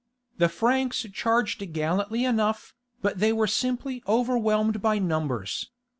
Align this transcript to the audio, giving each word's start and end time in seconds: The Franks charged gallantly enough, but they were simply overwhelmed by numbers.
The 0.39 0.49
Franks 0.49 1.05
charged 1.13 1.71
gallantly 1.73 2.25
enough, 2.25 2.73
but 3.03 3.19
they 3.19 3.31
were 3.31 3.45
simply 3.45 4.01
overwhelmed 4.07 4.81
by 4.81 4.97
numbers. 4.97 5.69